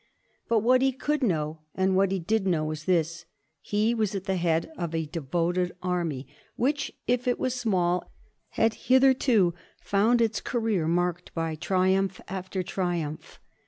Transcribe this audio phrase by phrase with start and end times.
[0.47, 3.25] But what he could know, what he did know, was this:
[3.61, 8.09] He was at the head of a devoted army, which if it was small
[8.57, 13.39] had hither to found its career marked by triumph after triumph.